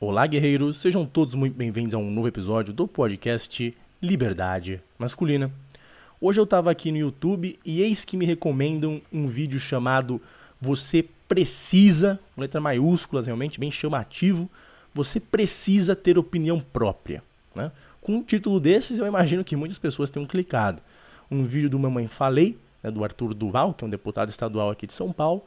[0.00, 0.78] Olá, guerreiros!
[0.78, 5.52] Sejam todos muito bem-vindos a um novo episódio do podcast Liberdade Masculina.
[6.20, 10.20] Hoje eu tava aqui no YouTube e eis que me recomendam um vídeo chamado
[10.60, 14.50] Você Precisa, com letra maiúsculas realmente, bem chamativo,
[14.92, 17.22] Você Precisa Ter Opinião Própria.
[17.54, 17.70] Né?
[18.02, 20.82] Com um título desses, eu imagino que muitas pessoas tenham clicado.
[21.30, 24.88] Um vídeo do Mamãe Falei, né, do Arthur Duval, que é um deputado estadual aqui
[24.88, 25.44] de São Paulo,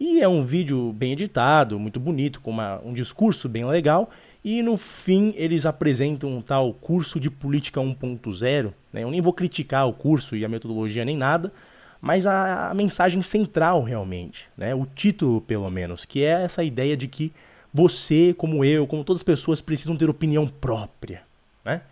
[0.00, 4.10] e é um vídeo bem editado, muito bonito, com uma, um discurso bem legal.
[4.44, 8.72] E no fim eles apresentam um tal curso de política 1.0.
[8.92, 9.02] Né?
[9.02, 11.52] Eu nem vou criticar o curso e a metodologia nem nada,
[12.00, 14.74] mas a, a mensagem central realmente, né?
[14.74, 17.32] o título pelo menos, que é essa ideia de que
[17.74, 21.22] você, como eu, como todas as pessoas, precisam ter opinião própria.
[21.64, 21.82] Né?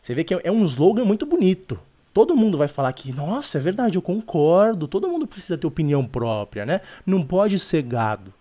[0.00, 1.78] Você vê que é um slogan muito bonito,
[2.18, 6.04] todo mundo vai falar que, nossa, é verdade, eu concordo, todo mundo precisa ter opinião
[6.04, 6.80] própria, né?
[7.06, 8.34] Não pode ser gado.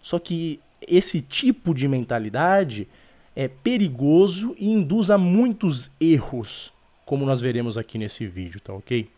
[0.00, 2.86] Só que esse tipo de mentalidade
[3.34, 6.72] é perigoso e induz a muitos erros,
[7.04, 9.08] como nós veremos aqui nesse vídeo, tá ok?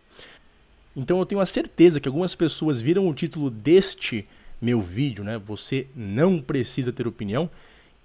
[0.96, 4.26] Então eu tenho a certeza que algumas pessoas viram o título deste
[4.58, 5.36] meu vídeo, né?
[5.44, 7.50] Você não precisa ter opinião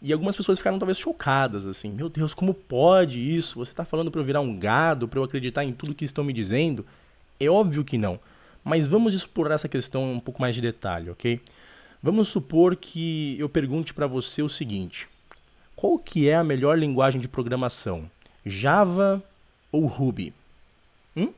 [0.02, 3.58] e algumas pessoas ficaram talvez chocadas, assim, meu Deus, como pode isso?
[3.60, 6.24] Você está falando para eu virar um gado, para eu acreditar em tudo que estão
[6.24, 6.86] me dizendo?
[7.40, 8.20] É óbvio que não.
[8.64, 11.42] Mas vamos explorar essa questão um pouco mais de detalhe, ok?
[12.02, 15.08] Vamos supor que eu pergunte para você o seguinte:
[15.76, 18.10] qual que é a melhor linguagem de programação?
[18.46, 19.24] Java
[19.72, 20.34] ou Ruby?
[21.16, 21.34] Hum?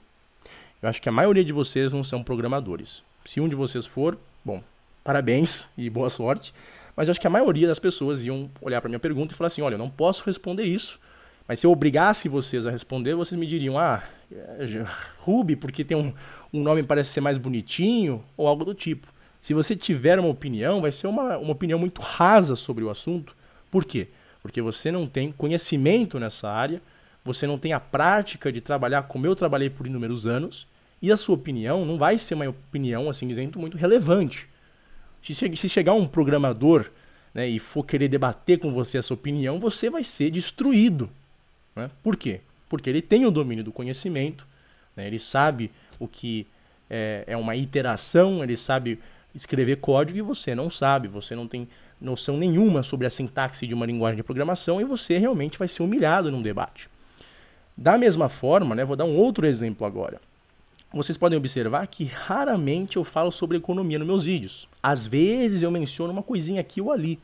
[0.82, 3.04] Eu acho que a maioria de vocês não são programadores.
[3.26, 4.62] Se um de vocês for, bom,
[5.04, 6.54] parabéns e boa sorte.
[7.00, 9.48] Mas eu acho que a maioria das pessoas iam olhar para minha pergunta e falar
[9.48, 11.00] assim: olha, eu não posso responder isso.
[11.48, 14.86] Mas se eu obrigasse vocês a responder, vocês me diriam: ah, é,
[15.20, 16.14] Ruby, porque tem um,
[16.52, 19.08] um nome que parece ser mais bonitinho, ou algo do tipo.
[19.42, 23.34] Se você tiver uma opinião, vai ser uma, uma opinião muito rasa sobre o assunto.
[23.72, 24.10] Por quê?
[24.42, 26.82] Porque você não tem conhecimento nessa área,
[27.24, 30.68] você não tem a prática de trabalhar como eu trabalhei por inúmeros anos,
[31.02, 34.50] e a sua opinião não vai ser uma opinião, assim dizendo, muito relevante.
[35.22, 36.90] Se, chegar um programador
[37.34, 41.10] né, e for querer debater com você essa opinião, você vai ser destruído.
[41.76, 41.90] Né?
[42.04, 42.42] Por quê?
[42.68, 44.46] Porque ele tem o domínio do conhecimento,
[44.96, 46.48] né, ele sabe o que
[46.90, 49.00] é, é uma iteração, ele sabe
[49.36, 51.68] escrever código e você não sabe, você não tem
[52.02, 55.84] noção nenhuma sobre a sintaxe de uma linguagem de programação e você realmente vai ser
[55.84, 56.90] humilhado num debate.
[57.78, 60.20] Da mesma forma, né, vou dar um outro exemplo agora
[60.92, 64.68] vocês podem observar que raramente eu falo sobre economia nos meus vídeos.
[64.82, 67.20] Às vezes eu menciono uma coisinha aqui ou ali,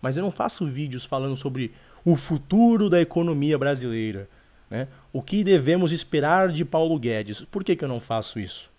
[0.00, 1.72] mas eu não faço vídeos falando sobre
[2.04, 4.28] o futuro da economia brasileira.
[4.70, 4.86] Né?
[5.12, 7.40] O que devemos esperar de Paulo Guedes?
[7.42, 8.70] Por que, que eu não faço isso?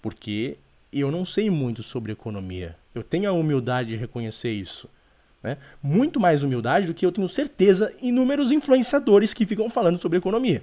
[0.00, 0.56] Porque
[0.92, 2.76] eu não sei muito sobre economia.
[2.94, 4.88] Eu tenho a humildade de reconhecer isso.
[5.42, 5.56] Né?
[5.82, 10.62] Muito mais humildade do que eu tenho certeza inúmeros influenciadores que ficam falando sobre economia.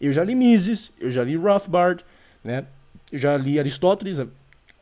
[0.00, 2.04] Eu já li Mises, eu já li Rothbard,
[2.42, 2.64] né?
[3.12, 4.18] Já li Aristóteles,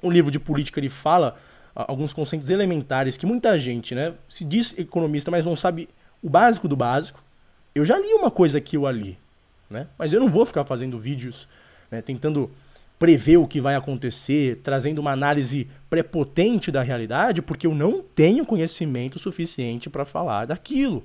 [0.02, 1.36] um livro de política ele fala
[1.74, 5.88] alguns conceitos elementares que muita gente né, se diz economista, mas não sabe
[6.22, 7.22] o básico do básico.
[7.74, 9.16] Eu já li uma coisa aqui ou ali,
[9.68, 9.86] né?
[9.98, 11.48] mas eu não vou ficar fazendo vídeos
[11.90, 12.50] né, tentando
[12.98, 18.44] prever o que vai acontecer, trazendo uma análise prepotente da realidade, porque eu não tenho
[18.44, 21.02] conhecimento suficiente para falar daquilo.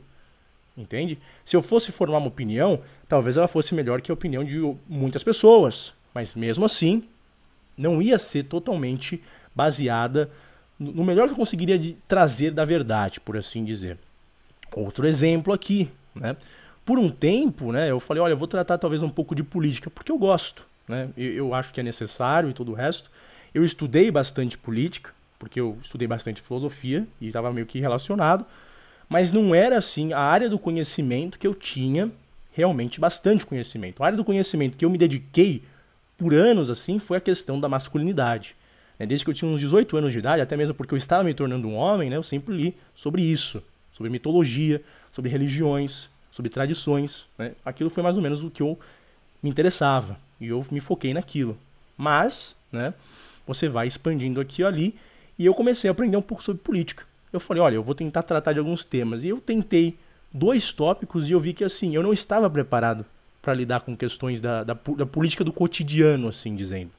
[0.78, 1.18] Entende?
[1.46, 5.24] Se eu fosse formar uma opinião, talvez ela fosse melhor que a opinião de muitas
[5.24, 5.94] pessoas.
[6.16, 7.04] Mas mesmo assim,
[7.78, 9.22] não ia ser totalmente
[9.54, 10.32] baseada
[10.80, 13.98] no melhor que eu conseguiria trazer da verdade, por assim dizer.
[14.74, 16.38] Outro exemplo aqui, né?
[16.86, 19.90] Por um tempo, né, eu falei, olha, eu vou tratar talvez um pouco de política,
[19.90, 21.10] porque eu gosto, né?
[21.18, 23.12] Eu, eu acho que é necessário e todo o resto.
[23.54, 28.46] Eu estudei bastante política, porque eu estudei bastante filosofia e estava meio que relacionado,
[29.10, 32.12] mas não era assim a área do conhecimento que eu tinha
[32.54, 34.02] realmente bastante conhecimento.
[34.02, 35.64] A área do conhecimento que eu me dediquei
[36.18, 38.56] por anos assim foi a questão da masculinidade.
[39.00, 39.06] Né?
[39.06, 41.34] Desde que eu tinha uns 18 anos de idade, até mesmo porque eu estava me
[41.34, 43.62] tornando um homem, né, eu sempre li sobre isso,
[43.92, 44.82] sobre mitologia,
[45.12, 47.28] sobre religiões, sobre tradições.
[47.38, 47.54] Né?
[47.66, 48.80] Aquilo foi mais ou menos o que eu
[49.42, 51.58] me interessava e eu me foquei naquilo.
[51.98, 52.94] Mas, né,
[53.46, 54.96] você vai expandindo aqui e ali
[55.38, 57.06] e eu comecei a aprender um pouco sobre política.
[57.32, 59.98] Eu falei, olha, eu vou tentar tratar de alguns temas e eu tentei
[60.34, 63.06] dois tópicos e eu vi que assim eu não estava preparado
[63.46, 66.90] para lidar com questões da, da, da, política do cotidiano, assim dizendo,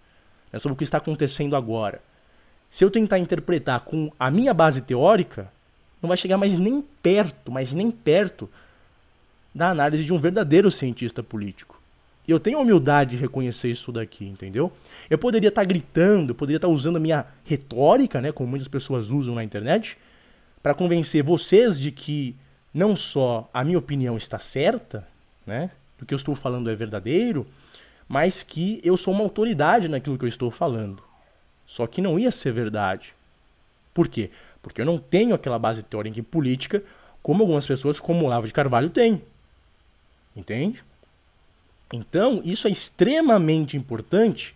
[0.53, 2.01] né, sobre o que está acontecendo agora.
[2.71, 5.51] Se eu tentar interpretar com a minha base teórica,
[6.01, 8.49] não vai chegar mais nem perto, mas nem perto
[9.53, 11.83] da análise de um verdadeiro cientista político.
[12.29, 14.73] E eu tenho a humildade de reconhecer isso daqui, entendeu?
[15.11, 18.51] Eu poderia estar tá gritando, eu poderia estar tá usando a minha retórica, né, como
[18.51, 19.99] muitas pessoas usam na internet,
[20.63, 22.37] para convencer vocês de que
[22.73, 25.07] não só a minha opinião está certa,
[25.45, 25.71] né?
[25.99, 27.47] Do que eu estou falando é verdadeiro,
[28.09, 31.03] mas que eu sou uma autoridade naquilo que eu estou falando.
[31.67, 33.15] Só que não ia ser verdade.
[33.93, 34.31] Por quê?
[34.63, 36.83] Porque eu não tenho aquela base teórica e política
[37.23, 39.23] como algumas pessoas, como o Olavo de Carvalho, tem.
[40.37, 40.85] Entende?
[41.93, 44.55] Então, isso é extremamente importante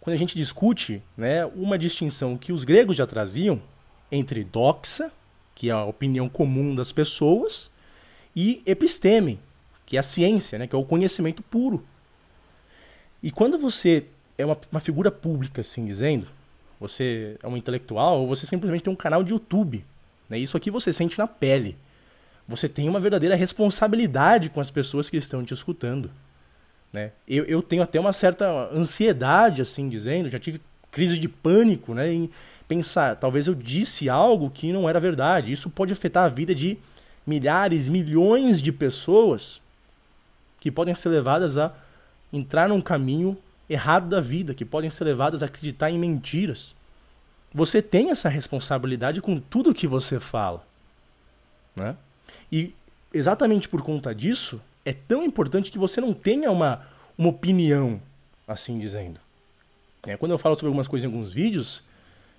[0.00, 3.60] quando a gente discute né, uma distinção que os gregos já traziam
[4.10, 5.10] entre doxa,
[5.54, 7.70] que é a opinião comum das pessoas,
[8.34, 9.38] e episteme,
[9.88, 11.82] que é a ciência, né, que é o conhecimento puro.
[13.22, 14.04] E quando você
[14.36, 16.26] é uma, uma figura pública, assim dizendo,
[16.78, 19.82] você é um intelectual, ou você simplesmente tem um canal de YouTube,
[20.28, 21.74] né, isso aqui você sente na pele.
[22.46, 26.10] Você tem uma verdadeira responsabilidade com as pessoas que estão te escutando.
[26.92, 27.12] Né?
[27.26, 30.60] Eu, eu tenho até uma certa ansiedade, assim dizendo, já tive
[30.92, 32.12] crise de pânico, né?
[32.12, 32.30] Em
[32.66, 35.52] pensar, talvez eu disse algo que não era verdade.
[35.52, 36.78] Isso pode afetar a vida de
[37.26, 39.60] milhares, milhões de pessoas
[40.60, 41.72] que podem ser levadas a
[42.32, 43.36] entrar num caminho
[43.68, 46.74] errado da vida, que podem ser levadas a acreditar em mentiras.
[47.52, 50.66] Você tem essa responsabilidade com tudo que você fala,
[51.74, 51.96] né?
[52.50, 52.74] E
[53.12, 56.82] exatamente por conta disso, é tão importante que você não tenha uma,
[57.16, 58.00] uma opinião,
[58.46, 59.20] assim dizendo.
[60.06, 61.82] É, quando eu falo sobre algumas coisas em alguns vídeos,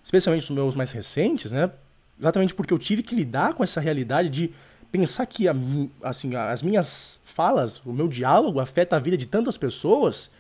[0.04, 1.72] especialmente os meus mais recentes, né?
[2.20, 4.54] Exatamente porque eu tive que lidar com essa realidade de
[4.92, 5.56] pensar que a,
[6.04, 10.32] assim, as minhas falas, o meu diálogo afeta a vida de tantas pessoas,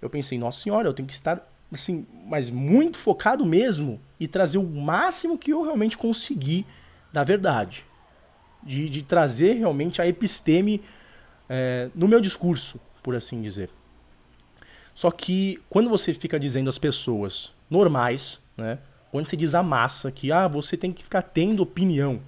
[0.00, 4.58] eu pensei, nossa senhora, eu tenho que estar assim, mas muito focado mesmo e trazer
[4.58, 6.66] o máximo que eu realmente conseguir
[7.12, 7.84] da verdade.
[8.62, 10.82] De, de trazer realmente a episteme
[11.48, 13.68] é, no meu discurso, por assim dizer.
[14.94, 18.78] Só que quando você fica dizendo às pessoas normais, né,
[19.10, 22.20] quando você diz a massa que ah, você tem que ficar tendo opinião,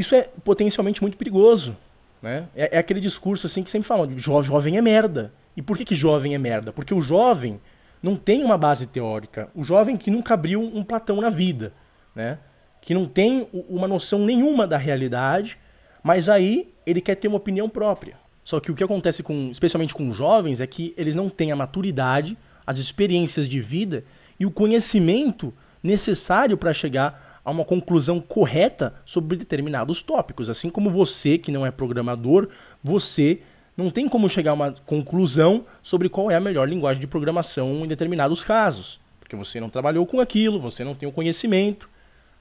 [0.00, 1.76] isso é potencialmente muito perigoso.
[2.22, 2.46] Né?
[2.54, 5.32] É, é aquele discurso assim que sempre falam, jo jovem é merda.
[5.56, 6.72] E por que, que jovem é merda?
[6.72, 7.60] Porque o jovem
[8.02, 9.48] não tem uma base teórica.
[9.54, 11.72] O jovem que nunca abriu um Platão na vida,
[12.14, 12.38] né?
[12.80, 15.58] que não tem uma noção nenhuma da realidade,
[16.02, 18.16] mas aí ele quer ter uma opinião própria.
[18.42, 21.56] Só que o que acontece com, especialmente com jovens, é que eles não têm a
[21.56, 24.02] maturidade, as experiências de vida
[24.38, 25.52] e o conhecimento
[25.82, 30.48] necessário para chegar a uma conclusão correta sobre determinados tópicos.
[30.48, 32.48] Assim como você, que não é programador,
[32.82, 33.40] você
[33.76, 37.84] não tem como chegar a uma conclusão sobre qual é a melhor linguagem de programação
[37.84, 39.00] em determinados casos.
[39.18, 41.88] Porque você não trabalhou com aquilo, você não tem o conhecimento,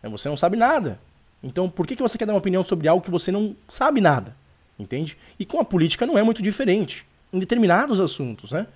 [0.02, 1.00] né, você não sabe nada.
[1.42, 4.02] Então, por que, que você quer dar uma opinião sobre algo que você não sabe
[4.02, 4.36] nada?
[4.78, 5.18] Entende?
[5.40, 8.68] E com a política não é muito diferente, em determinados assuntos, né?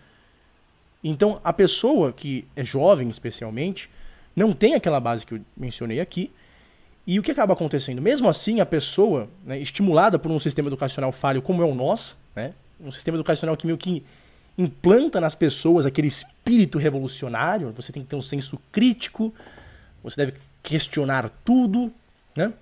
[1.04, 3.90] Então, a pessoa que é jovem, especialmente,
[4.36, 6.32] não tem aquela base que eu mencionei aqui.
[7.06, 8.02] E o que acaba acontecendo?
[8.02, 12.18] Mesmo assim, a pessoa, né, estimulada por um sistema educacional falho como é o nosso,
[12.36, 14.04] né, um sistema educacional que meio que
[14.58, 19.34] implanta nas pessoas aquele espírito revolucionário, você tem que ter um senso crítico,
[20.04, 21.92] você deve questionar tudo,
[22.36, 22.54] né?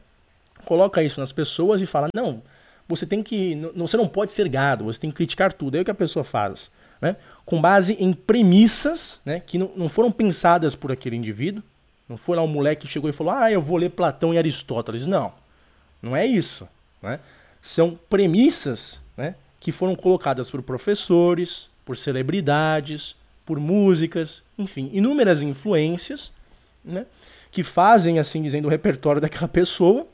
[0.65, 2.41] Coloca isso nas pessoas e fala: não,
[2.87, 3.55] você tem que.
[3.75, 5.77] Você não pode ser gado, você tem que criticar tudo.
[5.77, 6.69] É o que a pessoa faz.
[7.01, 7.15] Né?
[7.45, 11.63] Com base em premissas né, que não, não foram pensadas por aquele indivíduo.
[12.07, 14.37] Não foi lá um moleque que chegou e falou: Ah, eu vou ler Platão e
[14.37, 15.07] Aristóteles.
[15.07, 15.33] Não,
[16.01, 16.67] não é isso.
[17.01, 17.19] Né?
[17.61, 23.15] São premissas né, que foram colocadas por professores, por celebridades,
[23.45, 26.31] por músicas, enfim, inúmeras influências
[26.83, 27.05] né,
[27.51, 30.07] que fazem, assim dizendo, o repertório daquela pessoa,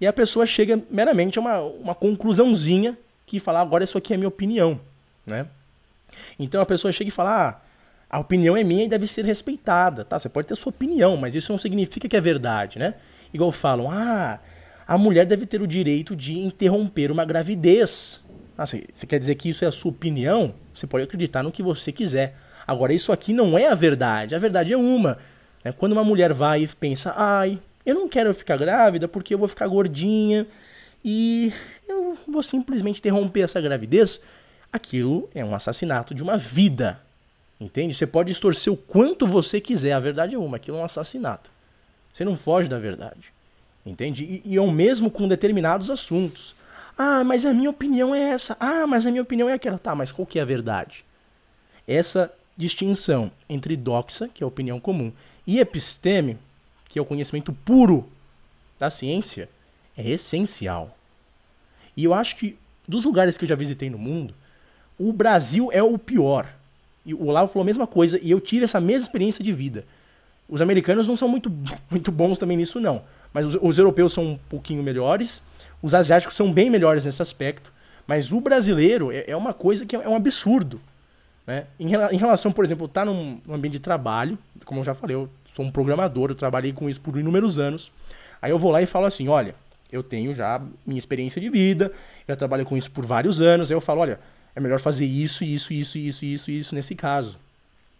[0.00, 2.96] e a pessoa chega meramente a uma, uma conclusãozinha
[3.26, 4.80] que fala, agora isso aqui é minha opinião,
[5.26, 5.46] né?
[6.38, 7.60] Então a pessoa chega e fala, ah,
[8.08, 10.18] a opinião é minha e deve ser respeitada, tá?
[10.18, 12.94] Você pode ter sua opinião, mas isso não significa que é verdade, né?
[13.32, 14.40] Igual falam, ah,
[14.86, 18.20] a mulher deve ter o direito de interromper uma gravidez.
[18.58, 20.52] Ah, você quer dizer que isso é a sua opinião?
[20.74, 22.36] Você pode acreditar no que você quiser.
[22.66, 24.34] Agora, isso aqui não é a verdade.
[24.34, 25.18] A verdade é uma.
[25.62, 29.38] É quando uma mulher vai e pensa, ai, eu não quero ficar grávida porque eu
[29.38, 30.46] vou ficar gordinha
[31.04, 31.52] e
[31.88, 34.20] eu vou simplesmente interromper essa gravidez,
[34.72, 37.00] aquilo é um assassinato de uma vida.
[37.60, 37.94] Entende?
[37.94, 41.50] Você pode distorcer o quanto você quiser, a verdade é uma, aquilo é um assassinato.
[42.12, 43.32] Você não foge da verdade.
[43.84, 44.24] Entende?
[44.24, 46.54] E, e é o mesmo com determinados assuntos.
[46.96, 48.56] Ah, mas a minha opinião é essa.
[48.60, 49.78] Ah, mas a minha opinião é aquela.
[49.78, 51.04] Tá, mas qual que é a verdade?
[51.86, 55.12] Essa distinção entre doxa, que é a opinião comum,
[55.46, 56.36] e episteme,
[56.88, 58.06] que é o conhecimento puro
[58.78, 59.48] da ciência,
[59.96, 60.96] é essencial.
[61.96, 64.34] E eu acho que dos lugares que eu já visitei no mundo,
[65.00, 66.46] o Brasil é o pior.
[67.06, 69.86] E o Olavo falou a mesma coisa e eu tive essa mesma experiência de vida.
[70.46, 71.50] Os americanos não são muito,
[71.90, 73.00] muito bons também nisso, não.
[73.32, 75.40] Mas os, os europeus são um pouquinho melhores.
[75.82, 77.72] Os asiáticos são bem melhores nesse aspecto,
[78.06, 80.78] mas o brasileiro é, é uma coisa que é um absurdo.
[81.46, 81.64] Né?
[81.78, 84.92] Em, em relação, por exemplo, estar tá num, num ambiente de trabalho, como eu já
[84.92, 87.90] falei, eu sou um programador, eu trabalhei com isso por inúmeros anos.
[88.42, 89.54] Aí eu vou lá e falo assim: olha,
[89.90, 91.90] eu tenho já minha experiência de vida,
[92.28, 93.70] já trabalho com isso por vários anos.
[93.70, 94.20] Aí eu falo: olha,
[94.54, 97.38] é melhor fazer isso, isso, isso, isso, isso, isso nesse caso.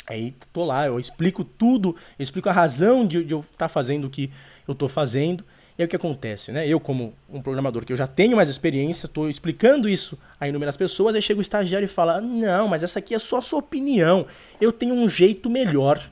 [0.06, 3.68] Aí tô lá, eu explico tudo, eu explico a razão de, de eu estar tá
[3.68, 4.30] fazendo o que
[4.66, 5.44] eu estou fazendo.
[5.78, 6.66] E aí o que acontece, né?
[6.66, 10.76] Eu, como um programador que eu já tenho mais experiência, estou explicando isso a inúmeras
[10.76, 13.60] pessoas, aí chega o estagiário e fala: Não, mas essa aqui é só a sua
[13.60, 14.26] opinião.
[14.60, 16.10] Eu tenho um jeito melhor.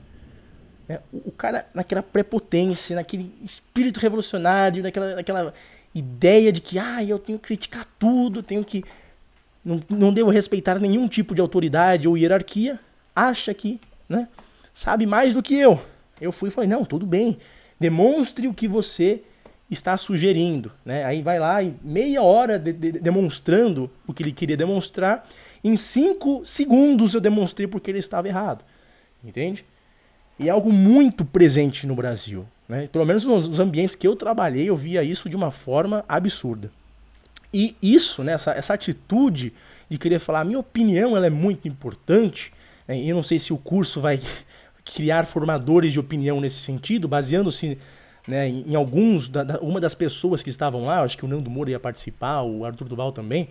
[0.87, 0.99] Né?
[1.13, 5.53] O cara, naquela prepotência, naquele espírito revolucionário, naquela, naquela
[5.93, 8.83] ideia de que ah, eu tenho que criticar tudo, tenho que.
[9.69, 12.79] Não, não devo respeitar nenhum tipo de autoridade ou hierarquia,
[13.15, 14.27] acha que né,
[14.73, 15.79] sabe mais do que eu.
[16.19, 17.37] Eu fui e falei: Não, tudo bem.
[17.79, 19.21] Demonstre o que você
[19.69, 20.71] está sugerindo.
[20.83, 21.05] Né?
[21.05, 25.29] Aí vai lá e meia hora de, de, demonstrando o que ele queria demonstrar.
[25.63, 28.65] Em cinco segundos eu demonstrei porque ele estava errado.
[29.23, 29.63] Entende?
[30.39, 32.43] E é algo muito presente no Brasil.
[32.67, 32.89] Né?
[32.91, 36.71] Pelo menos nos ambientes que eu trabalhei, eu via isso de uma forma absurda.
[37.53, 39.53] E isso, né, essa, essa atitude
[39.89, 42.53] de querer falar, minha opinião ela é muito importante,
[42.87, 42.97] né?
[42.97, 44.19] e eu não sei se o curso vai
[44.85, 47.77] criar formadores de opinião nesse sentido, baseando-se
[48.27, 51.27] né, em, em alguns, da, da, uma das pessoas que estavam lá, acho que o
[51.27, 53.49] Nando Moura ia participar, o Arthur Duval também,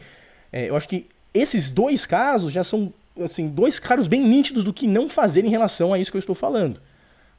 [0.53, 4.73] é, eu acho que esses dois casos já são assim, dois casos bem nítidos do
[4.73, 6.81] que não fazer em relação a isso que eu estou falando.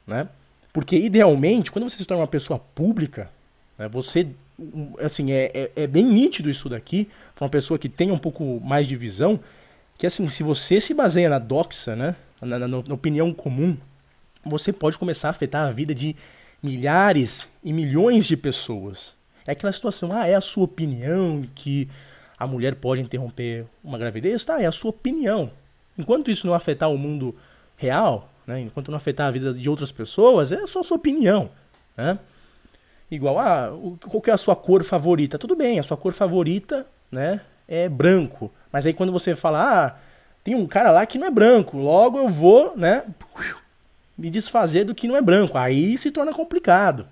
[0.06, 0.28] Né?
[0.72, 3.30] Porque, idealmente, quando você se torna uma pessoa pública,
[3.78, 4.28] né, você.
[4.98, 8.60] Assim, é, é, é, bem nítido isso daqui, para uma pessoa que tem um pouco
[8.60, 9.40] mais de visão,
[9.96, 13.76] que, assim, se você se baseia na doxa, né, na, na, na opinião comum,
[14.44, 16.16] você pode começar a afetar a vida de
[16.62, 19.14] milhares e milhões de pessoas.
[19.46, 21.88] É aquela situação, ah, é a sua opinião que
[22.38, 24.44] a mulher pode interromper uma gravidez?
[24.44, 25.50] Tá, é a sua opinião.
[25.98, 27.34] Enquanto isso não afetar o mundo
[27.76, 31.50] real, né, enquanto não afetar a vida de outras pessoas, é só a sua opinião.
[31.96, 32.18] Né?
[33.10, 33.72] Igual, ah,
[34.08, 35.38] qual que é a sua cor favorita?
[35.38, 38.52] Tudo bem, a sua cor favorita né, é branco.
[38.72, 39.96] Mas aí quando você fala, ah,
[40.44, 43.04] tem um cara lá que não é branco, logo eu vou, né,
[44.16, 45.58] me desfazer do que não é branco.
[45.58, 47.06] Aí se torna complicado.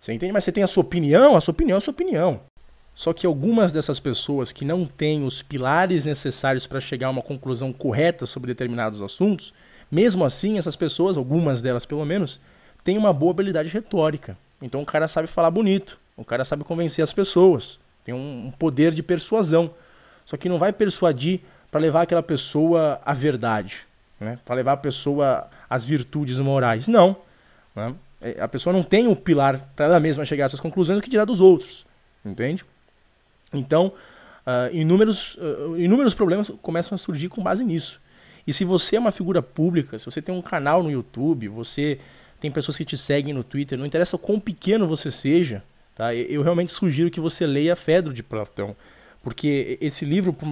[0.00, 0.32] Você entende?
[0.32, 2.40] Mas você tem a sua opinião, a sua opinião é a sua opinião.
[2.94, 7.22] Só que algumas dessas pessoas que não têm os pilares necessários para chegar a uma
[7.22, 9.52] conclusão correta sobre determinados assuntos,
[9.90, 12.38] mesmo assim, essas pessoas, algumas delas pelo menos,
[12.84, 14.36] têm uma boa habilidade retórica.
[14.62, 18.92] Então o cara sabe falar bonito, o cara sabe convencer as pessoas, tem um poder
[18.92, 19.70] de persuasão.
[20.24, 23.84] Só que não vai persuadir para levar aquela pessoa à verdade
[24.20, 24.38] né?
[24.44, 26.88] para levar a pessoa às virtudes morais.
[26.88, 27.16] Não.
[27.74, 27.94] Né?
[28.20, 31.10] É, a pessoa não tem o pilar para ela mesma chegar a essas conclusões, que
[31.10, 31.84] dirá dos outros.
[32.24, 32.64] Entende?
[33.52, 33.92] Então,
[34.46, 38.00] uh, inúmeros, uh, inúmeros problemas começam a surgir com base nisso.
[38.46, 41.98] E se você é uma figura pública, se você tem um canal no YouTube, você
[42.44, 45.62] tem pessoas que te seguem no Twitter, não interessa o quão pequeno você seja,
[45.94, 46.14] tá?
[46.14, 48.76] eu realmente sugiro que você leia Fedro de Platão.
[49.22, 50.46] Porque esse livro, por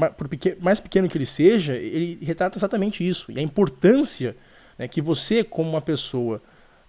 [0.58, 3.30] mais pequeno que ele seja, ele retrata exatamente isso.
[3.30, 4.34] E a importância
[4.78, 6.40] né, que você, como uma pessoa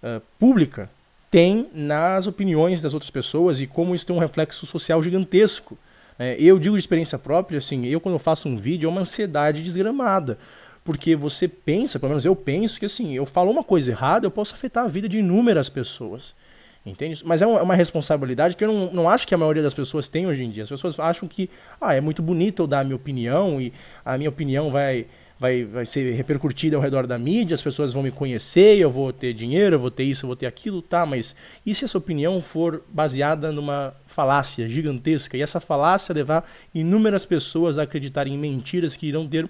[0.02, 0.88] uh, pública,
[1.30, 5.76] tem nas opiniões das outras pessoas e como isso tem um reflexo social gigantesco.
[6.18, 9.02] É, eu digo de experiência própria, assim, eu quando eu faço um vídeo é uma
[9.02, 10.38] ansiedade desgramada.
[10.84, 14.30] Porque você pensa, pelo menos eu penso, que assim, eu falo uma coisa errada, eu
[14.30, 16.34] posso afetar a vida de inúmeras pessoas.
[16.86, 17.22] Entende?
[17.24, 20.06] Mas é, é uma responsabilidade que eu não, não acho que a maioria das pessoas
[20.06, 20.64] tem hoje em dia.
[20.64, 21.48] As pessoas acham que
[21.80, 23.72] ah, é muito bonito eu dar a minha opinião e
[24.04, 25.06] a minha opinião vai,
[25.40, 29.14] vai, vai ser repercutida ao redor da mídia, as pessoas vão me conhecer, eu vou
[29.14, 31.96] ter dinheiro, eu vou ter isso, eu vou ter aquilo, tá, mas e se essa
[31.96, 38.38] opinião for baseada numa falácia gigantesca e essa falácia levar inúmeras pessoas a acreditarem em
[38.38, 39.48] mentiras que irão ter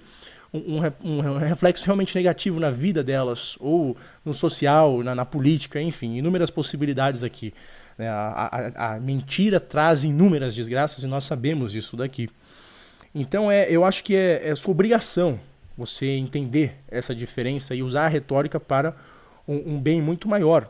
[0.55, 6.17] um, um, reflexo realmente negativo na vida delas, ou no social, na, na política, enfim,
[6.17, 7.53] inúmeras possibilidades aqui.
[7.97, 8.07] Né?
[8.07, 12.29] A, a, a, mentira traz inúmeras desgraças e nós sabemos disso daqui.
[13.13, 15.39] Então é, eu acho que é, é sua obrigação
[15.77, 18.95] você entender essa diferença e usar a retórica para
[19.47, 20.69] um, um bem muito maior.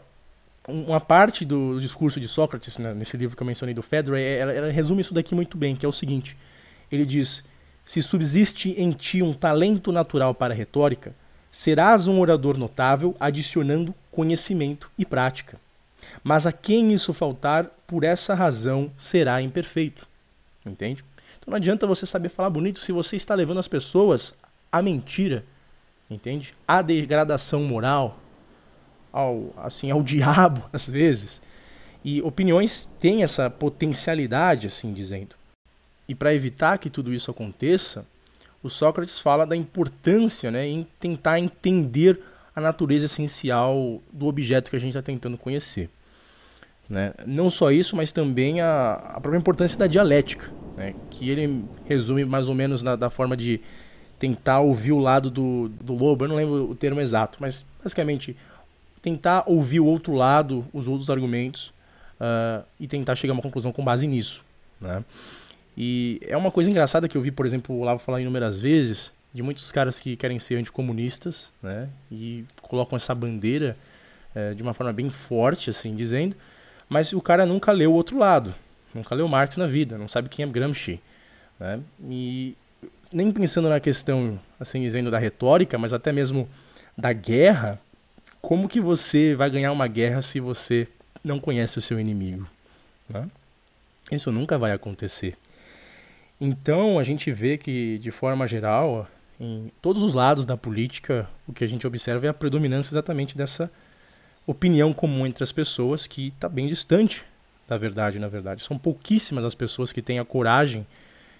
[0.67, 4.51] Uma parte do discurso de Sócrates, né, nesse livro que eu mencionei do Fedro, ela,
[4.51, 6.35] ela resume isso daqui muito bem, que é o seguinte:
[6.91, 7.43] ele diz
[7.85, 11.13] se subsiste em ti um talento natural para a retórica,
[11.51, 15.57] serás um orador notável, adicionando conhecimento e prática.
[16.23, 20.07] Mas a quem isso faltar, por essa razão será imperfeito.
[20.65, 21.03] Entende?
[21.37, 24.33] Então não adianta você saber falar bonito se você está levando as pessoas
[24.71, 25.45] à mentira,
[26.09, 26.55] entende?
[26.67, 28.19] À degradação moral,
[29.13, 31.41] ao assim, ao diabo às vezes.
[32.03, 35.35] E opiniões têm essa potencialidade, assim dizendo.
[36.07, 38.05] E para evitar que tudo isso aconteça,
[38.61, 42.19] o Sócrates fala da importância né, em tentar entender
[42.55, 45.89] a natureza essencial do objeto que a gente está tentando conhecer.
[46.89, 47.13] Né?
[47.25, 50.93] Não só isso, mas também a, a própria importância da dialética, né?
[51.09, 53.59] que ele resume mais ou menos na, da forma de
[54.17, 58.35] tentar ouvir o lado do, do lobo, eu não lembro o termo exato, mas basicamente
[59.01, 61.73] tentar ouvir o outro lado, os outros argumentos
[62.19, 64.43] uh, e tentar chegar a uma conclusão com base nisso.
[64.79, 65.03] Né?
[65.77, 69.11] E é uma coisa engraçada que eu vi, por exemplo, o Lavo falar inúmeras vezes,
[69.33, 71.89] de muitos caras que querem ser anticomunistas, né?
[72.11, 73.75] E colocam essa bandeira
[74.33, 76.35] uh, de uma forma bem forte, assim, dizendo,
[76.87, 78.55] mas o cara nunca leu o outro lado,
[78.93, 81.01] nunca leu Marx na vida, não sabe quem é Gramsci,
[81.59, 81.81] né?
[82.09, 82.55] E
[83.11, 86.47] nem pensando na questão, assim dizendo, da retórica, mas até mesmo
[86.97, 87.79] da guerra,
[88.41, 90.87] como que você vai ganhar uma guerra se você
[91.23, 92.47] não conhece o seu inimigo?
[93.09, 93.27] Né?
[94.11, 95.35] Isso nunca vai acontecer.
[96.39, 99.07] Então a gente vê que, de forma geral,
[99.39, 103.37] em todos os lados da política, o que a gente observa é a predominância exatamente
[103.37, 103.71] dessa
[104.45, 107.23] opinião comum entre as pessoas que está bem distante
[107.67, 108.63] da verdade, na verdade.
[108.63, 110.85] São pouquíssimas as pessoas que têm a coragem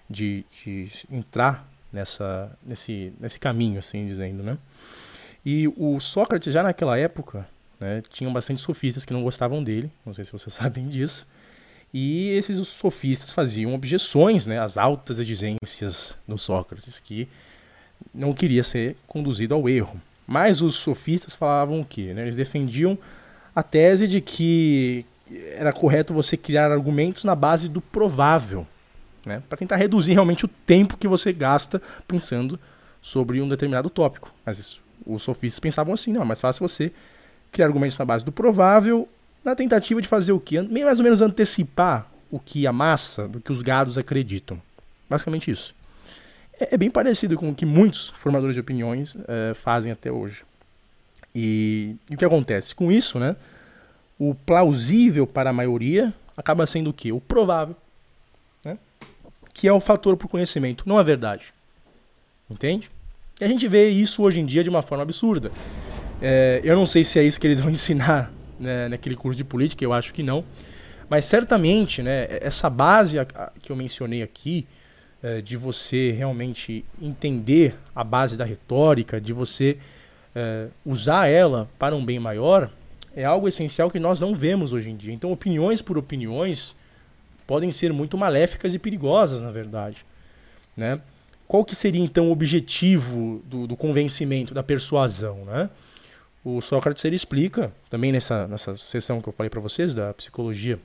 [0.10, 4.58] de, de entrar nessa, nesse, nesse caminho, assim dizendo, né?
[5.46, 7.48] E o Sócrates, já naquela época,
[7.80, 11.28] né, tinham bastante sofistas que não gostavam dele, não sei se vocês sabem disso,
[11.98, 17.26] e esses sofistas faziam objeções né, às altas exigências do Sócrates, que
[18.14, 19.96] não queria ser conduzido ao erro.
[20.28, 22.14] Mas os sofistas falavam o quê?
[22.14, 22.24] Né?
[22.24, 22.98] Eles defendiam
[23.56, 25.06] a tese de que
[25.56, 28.68] era correto você criar argumentos na base do provável,
[29.26, 29.42] né?
[29.48, 32.60] para tentar reduzir realmente o tempo que você gasta pensando
[33.02, 34.34] sobre um determinado tópico.
[34.46, 36.92] Mas isso, os sofistas pensavam assim, não, é mais fácil você
[37.54, 39.08] criar argumentos na base do provável,
[39.46, 40.62] na tentativa de fazer o quê?
[40.62, 44.62] Meio mais ou menos antecipar o que a massa, do que os gados acreditam.
[45.10, 45.74] Basicamente isso.
[46.60, 50.44] É, é bem parecido com o que muitos formadores de opiniões é, fazem até hoje.
[51.34, 52.74] E, e o que acontece?
[52.74, 53.36] Com isso, né,
[54.18, 57.12] o plausível para a maioria acaba sendo o quê?
[57.12, 57.76] O provável
[59.56, 61.54] que é o fator para o conhecimento, não a verdade.
[62.52, 62.92] Entende?
[63.40, 65.50] E a gente vê isso hoje em dia de uma forma absurda.
[66.22, 69.44] É, eu não sei se é isso que eles vão ensinar né, naquele curso de
[69.44, 70.44] política, eu acho que não.
[71.10, 73.18] Mas certamente, né, essa base
[73.62, 74.68] que eu mencionei aqui,
[75.22, 79.78] é, de você realmente entender a base da retórica, de você
[80.36, 82.70] é, usar ela para um bem maior,
[83.16, 85.14] é algo essencial que nós não vemos hoje em dia.
[85.14, 86.76] Então, opiniões por opiniões
[87.48, 90.06] podem ser muito maléficas e perigosas, na verdade.
[90.76, 91.00] Né?
[91.48, 95.46] Qual que seria então o objetivo do, do convencimento, da persuasão?
[95.46, 95.70] Né?
[96.46, 100.78] O Sócrates ele explica, também nessa, nessa sessão que eu falei para vocês, da psicologia,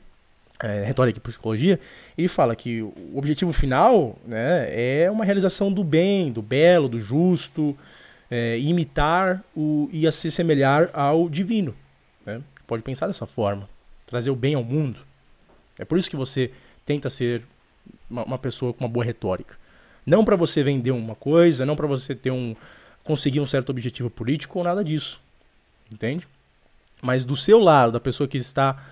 [0.63, 1.79] é, retórica e psicologia,
[2.17, 4.69] ele fala que o objetivo final né,
[5.03, 7.77] é uma realização do bem, do belo, do justo,
[8.31, 11.77] é, imitar o, e se semelhar ao divino.
[12.25, 12.41] Né?
[12.67, 13.69] Pode pensar dessa forma,
[14.07, 14.99] trazer o bem ao mundo.
[15.79, 16.51] É por isso que você
[16.87, 17.43] tenta ser
[18.09, 19.59] uma, uma pessoa com uma boa retórica.
[20.07, 22.57] Não para você vender uma coisa, não para você ter um
[23.05, 25.21] conseguir um certo objetivo político ou nada disso.
[25.93, 26.27] Entende?
[27.03, 28.83] Mas do seu lado, da pessoa que está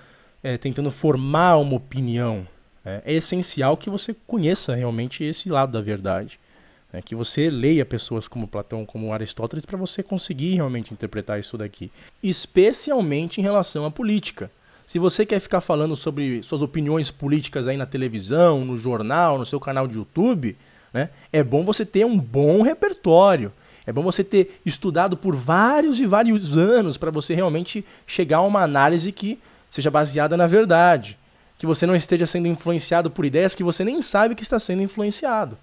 [0.43, 2.47] é, tentando formar uma opinião,
[2.85, 6.41] é, é, essencial que você conheça realmente esse lado da verdade.
[6.91, 11.59] É, que você leia pessoas como Platão, como Aristóteles, para você conseguir realmente interpretar isso
[11.59, 11.91] daqui.
[12.23, 14.51] Especialmente em relação à política.
[14.87, 19.45] Se você quer ficar falando sobre suas opiniões políticas aí na televisão, no jornal, no
[19.45, 20.57] seu canal de YouTube,
[20.91, 23.53] né, é bom você ter um bom repertório.
[23.88, 28.42] É bom você ter estudado por vários e vários anos para você realmente chegar a
[28.42, 29.38] uma análise que
[29.70, 31.16] seja baseada na verdade.
[31.57, 34.83] Que você não esteja sendo influenciado por ideias que você nem sabe que está sendo
[34.83, 35.57] influenciado.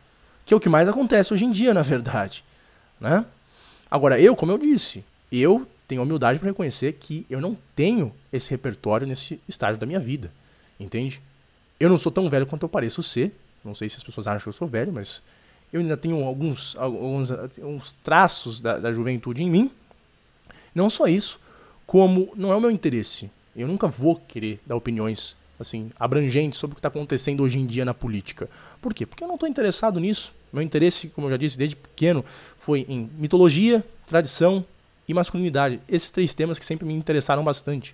[0.43, 2.43] Que é o que mais acontece hoje em dia, na verdade.
[2.99, 3.23] Né?
[3.91, 8.49] Agora, eu, como eu disse, eu tenho humildade para reconhecer que eu não tenho esse
[8.49, 10.31] repertório nesse estágio da minha vida.
[10.79, 11.21] Entende?
[11.79, 13.31] Eu não sou tão velho quanto eu pareço ser.
[13.63, 15.21] Não sei se as pessoas acham que eu sou velho, mas
[15.75, 19.69] eu ainda tenho alguns, alguns, alguns traços da, da juventude em mim.
[20.73, 21.37] Não só isso,
[21.85, 23.29] como não é o meu interesse.
[23.53, 27.65] Eu nunca vou querer dar opiniões assim abrangentes sobre o que está acontecendo hoje em
[27.65, 28.49] dia na política.
[28.81, 29.05] Por quê?
[29.05, 30.33] Porque eu não estou interessado nisso.
[30.51, 32.23] Meu interesse, como eu já disse desde pequeno,
[32.57, 34.63] foi em mitologia, tradição
[35.05, 35.81] e masculinidade.
[35.89, 37.93] Esses três temas que sempre me interessaram bastante.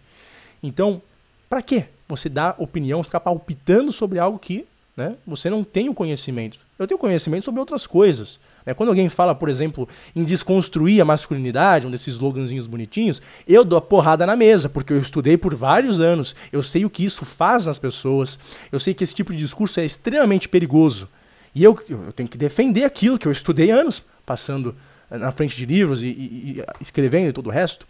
[0.61, 1.01] Então,
[1.49, 5.15] para que você dar opinião, ficar palpitando sobre algo que né?
[5.25, 6.59] Você não tem o conhecimento.
[6.77, 8.39] Eu tenho conhecimento sobre outras coisas.
[8.65, 8.73] Né?
[8.73, 13.77] Quando alguém fala, por exemplo, em desconstruir a masculinidade, um desses sloganzinhos bonitinhos, eu dou
[13.77, 17.25] a porrada na mesa, porque eu estudei por vários anos, eu sei o que isso
[17.25, 18.37] faz nas pessoas,
[18.71, 21.07] eu sei que esse tipo de discurso é extremamente perigoso.
[21.53, 24.75] E eu, eu tenho que defender aquilo que eu estudei anos, passando
[25.09, 27.85] na frente de livros e, e, e escrevendo e todo o resto.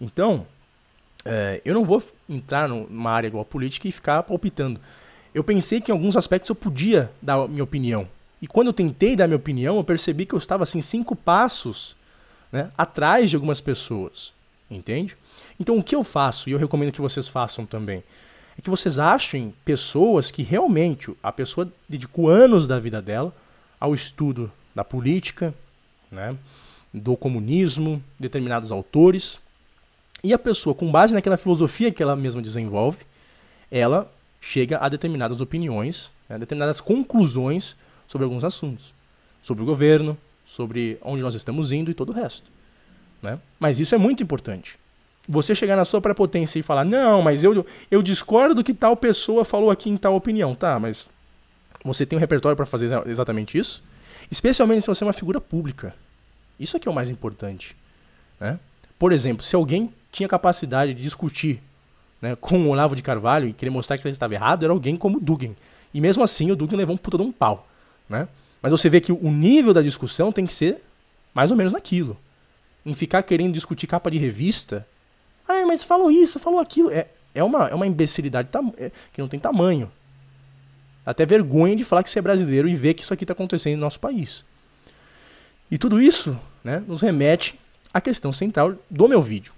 [0.00, 0.46] Então,
[1.24, 4.80] é, eu não vou entrar numa área igual a política e ficar palpitando.
[5.34, 8.08] Eu pensei que em alguns aspectos eu podia dar minha opinião.
[8.40, 11.96] E quando eu tentei dar minha opinião, eu percebi que eu estava assim cinco passos
[12.52, 14.32] né, atrás de algumas pessoas.
[14.70, 15.16] Entende?
[15.58, 18.02] Então o que eu faço, e eu recomendo que vocês façam também,
[18.58, 23.34] é que vocês achem pessoas que realmente a pessoa dedicou anos da vida dela
[23.80, 25.54] ao estudo da política,
[26.10, 26.36] né,
[26.92, 29.40] do comunismo, determinados autores,
[30.22, 32.98] e a pessoa, com base naquela filosofia que ela mesma desenvolve,
[33.70, 34.10] ela
[34.48, 38.94] chega a determinadas opiniões, né, determinadas conclusões sobre alguns assuntos.
[39.42, 42.50] Sobre o governo, sobre onde nós estamos indo e todo o resto.
[43.22, 43.38] Né?
[43.60, 44.78] Mas isso é muito importante.
[45.28, 48.96] Você chegar na sua prepotência e falar, não, mas eu, eu discordo do que tal
[48.96, 50.54] pessoa falou aqui em tal opinião.
[50.54, 51.10] Tá, mas
[51.84, 53.82] você tem um repertório para fazer exatamente isso?
[54.30, 55.94] Especialmente se você é uma figura pública.
[56.58, 57.76] Isso aqui é o mais importante.
[58.40, 58.58] Né?
[58.98, 61.60] Por exemplo, se alguém tinha capacidade de discutir
[62.20, 64.96] né, com o Olavo de Carvalho e querer mostrar que ele estava errado, era alguém
[64.96, 65.54] como Dugin.
[65.92, 67.66] E mesmo assim, o Dugin levou um puta de um pau.
[68.08, 68.28] Né?
[68.60, 70.82] Mas você vê que o nível da discussão tem que ser
[71.32, 72.16] mais ou menos naquilo.
[72.84, 74.86] Em ficar querendo discutir capa de revista.
[75.46, 76.90] Ah, mas falou isso, falou aquilo.
[76.90, 79.90] É, é, uma, é uma imbecilidade é, que não tem tamanho.
[81.06, 83.76] Até vergonha de falar que você é brasileiro e ver que isso aqui está acontecendo
[83.76, 84.44] no nosso país.
[85.70, 87.58] E tudo isso né, nos remete
[87.92, 89.52] à questão central do meu vídeo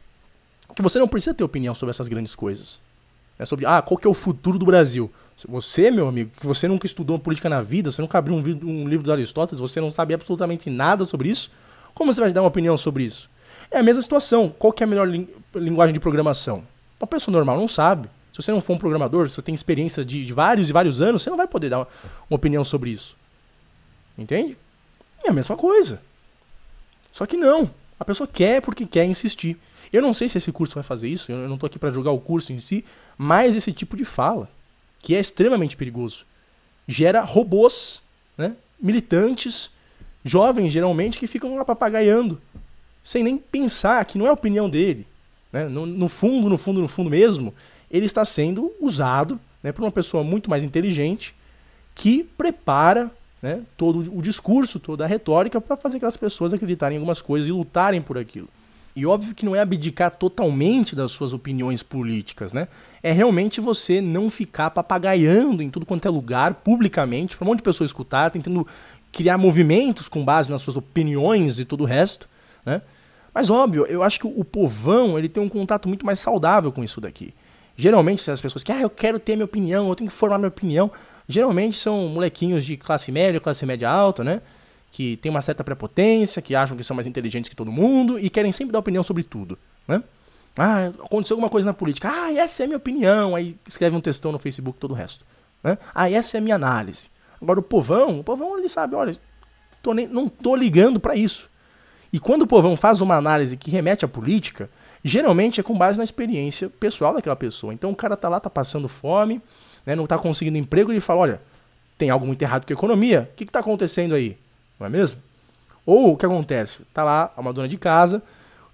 [0.74, 2.80] que você não precisa ter opinião sobre essas grandes coisas.
[3.38, 5.10] É sobre, ah, qual que é o futuro do Brasil?
[5.48, 8.86] Você, meu amigo, que você nunca estudou política na vida, você nunca abriu um, um
[8.86, 11.50] livro do Aristóteles, você não sabe absolutamente nada sobre isso,
[11.94, 13.30] como você vai dar uma opinião sobre isso?
[13.70, 14.54] É a mesma situação.
[14.58, 15.08] Qual que é a melhor
[15.54, 16.64] linguagem de programação?
[16.98, 18.08] Uma pessoa normal não sabe.
[18.32, 21.00] Se você não for um programador, se você tem experiência de, de vários e vários
[21.00, 21.88] anos, você não vai poder dar uma,
[22.28, 23.16] uma opinião sobre isso.
[24.16, 24.56] Entende?
[25.24, 26.00] É a mesma coisa.
[27.12, 27.70] Só que não.
[27.98, 29.58] A pessoa quer porque quer insistir.
[29.92, 32.12] Eu não sei se esse curso vai fazer isso, eu não estou aqui para julgar
[32.12, 32.84] o curso em si,
[33.18, 34.48] mas esse tipo de fala,
[35.00, 36.24] que é extremamente perigoso,
[36.86, 38.02] gera robôs,
[38.38, 38.54] né?
[38.80, 39.70] militantes,
[40.24, 42.40] jovens geralmente, que ficam lá papagaiando,
[43.02, 45.06] sem nem pensar que não é a opinião dele.
[45.52, 45.66] Né?
[45.68, 47.52] No, no, fundo, no fundo, no fundo mesmo,
[47.90, 51.34] ele está sendo usado né, por uma pessoa muito mais inteligente
[51.94, 53.10] que prepara
[53.42, 57.48] né, todo o discurso, toda a retórica para fazer aquelas pessoas acreditarem em algumas coisas
[57.48, 58.48] e lutarem por aquilo.
[58.94, 62.68] E óbvio que não é abdicar totalmente das suas opiniões políticas, né?
[63.02, 67.58] É realmente você não ficar papagaiando em tudo quanto é lugar, publicamente, para um monte
[67.58, 68.66] de pessoas escutar, tentando
[69.12, 72.28] criar movimentos com base nas suas opiniões e todo o resto,
[72.64, 72.82] né?
[73.32, 76.82] Mas óbvio, eu acho que o povão ele tem um contato muito mais saudável com
[76.82, 77.32] isso daqui.
[77.76, 80.48] Geralmente, as pessoas que, ah, eu quero ter minha opinião, eu tenho que formar minha
[80.48, 80.90] opinião,
[81.28, 84.42] geralmente são molequinhos de classe média, classe média alta, né?
[84.90, 88.28] Que tem uma certa prepotência, que acham que são mais inteligentes que todo mundo e
[88.28, 90.02] querem sempre dar opinião sobre tudo, né?
[90.56, 92.10] Ah, aconteceu alguma coisa na política.
[92.10, 93.36] Ah, essa é a minha opinião.
[93.36, 95.24] Aí escreve um textão no Facebook todo o resto.
[95.62, 95.78] Né?
[95.94, 97.06] Ah, essa é a minha análise.
[97.40, 99.16] Agora o povão, o povão ele sabe, olha,
[99.82, 101.48] tô nem, não tô ligando para isso.
[102.12, 104.68] E quando o povão faz uma análise que remete à política,
[105.04, 107.72] geralmente é com base na experiência pessoal daquela pessoa.
[107.72, 109.40] Então o cara tá lá, tá passando fome,
[109.86, 111.42] né, não tá conseguindo emprego, e ele fala, olha,
[111.96, 113.30] tem algo muito errado com a economia.
[113.32, 114.36] O que, que tá acontecendo aí?
[114.80, 115.20] Não é mesmo?
[115.84, 116.80] Ou o que acontece?
[116.92, 118.22] Tá lá uma dona de casa,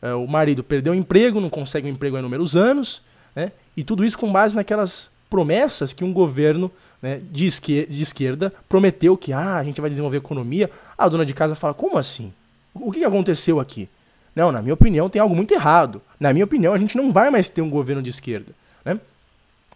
[0.00, 3.02] é, o marido perdeu o emprego, não consegue um emprego há inúmeros anos,
[3.34, 3.52] né?
[3.76, 6.70] E tudo isso com base naquelas promessas que um governo
[7.02, 10.70] né, de, esquerda, de, esquerda, prometeu que ah, a gente vai desenvolver economia.
[10.96, 12.32] A dona de casa fala: como assim?
[12.74, 13.88] O que aconteceu aqui?
[14.34, 16.00] Não, na minha opinião tem algo muito errado.
[16.20, 18.52] Na minha opinião, a gente não vai mais ter um governo de esquerda.
[18.84, 19.00] Né?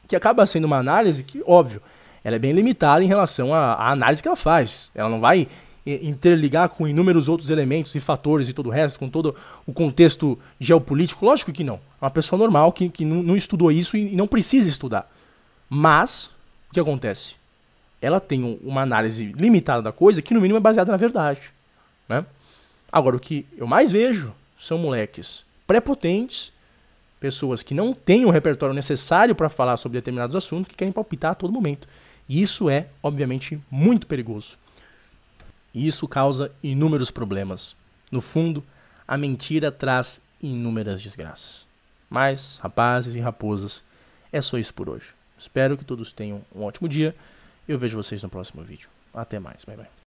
[0.06, 1.80] Que acaba sendo uma análise que, óbvio,
[2.22, 4.90] ela é bem limitada em relação à análise que ela faz.
[4.94, 5.48] Ela não vai
[5.86, 9.34] interligar com inúmeros outros elementos e fatores e todo o resto, com todo
[9.66, 11.24] o contexto geopolítico?
[11.24, 11.76] Lógico que não.
[12.00, 15.10] É uma pessoa normal que, que não, não estudou isso e não precisa estudar.
[15.68, 16.30] Mas,
[16.70, 17.34] o que acontece?
[18.02, 21.40] Ela tem uma análise limitada da coisa que, no mínimo, é baseada na verdade.
[22.08, 22.24] Né?
[22.90, 26.52] Agora, o que eu mais vejo são moleques prepotentes,
[27.20, 31.32] pessoas que não têm o repertório necessário para falar sobre determinados assuntos, que querem palpitar
[31.32, 31.86] a todo momento.
[32.28, 34.56] E isso é, obviamente, muito perigoso.
[35.74, 37.74] E isso causa inúmeros problemas.
[38.10, 38.64] No fundo,
[39.06, 41.64] a mentira traz inúmeras desgraças.
[42.08, 43.84] Mas, rapazes e raposas,
[44.32, 45.14] é só isso por hoje.
[45.38, 47.14] Espero que todos tenham um ótimo dia.
[47.68, 48.88] Eu vejo vocês no próximo vídeo.
[49.14, 49.64] Até mais.
[49.64, 49.99] Bye bye.